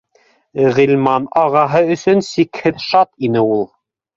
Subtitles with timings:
[0.77, 3.67] Ғилман ағаһы өсөн сикһеҙ шат ине ул